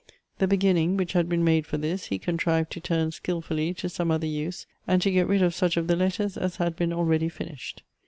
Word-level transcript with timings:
The 0.39 0.47
beginning, 0.47 0.97
which 0.97 1.13
had 1.13 1.29
been 1.29 1.43
made 1.43 1.67
for 1.67 1.77
this, 1.77 2.05
he 2.05 2.17
contrived 2.17 2.71
to 2.71 2.79
turn 2.79 3.11
skilfully 3.11 3.71
to 3.75 3.87
some 3.87 4.09
other 4.09 4.25
use, 4.25 4.65
and 4.87 4.99
to 5.03 5.11
get 5.11 5.27
rid 5.27 5.43
of 5.43 5.53
such 5.53 5.77
of 5.77 5.85
the 5.85 5.95
letters 5.95 6.37
as 6.37 6.55
had 6.55 6.75
been 6.75 6.91
already 6.91 7.29
finished. 7.29 7.83